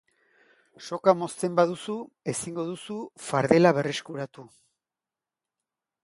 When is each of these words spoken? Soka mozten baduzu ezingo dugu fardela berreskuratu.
Soka 0.85 1.11
mozten 1.17 1.57
baduzu 1.59 1.97
ezingo 2.33 2.65
dugu 2.69 2.97
fardela 3.25 3.73
berreskuratu. 3.79 4.47